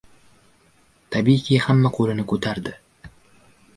[1.15, 2.75] Tabiiyki, hamma qoʻlini koʻtardi.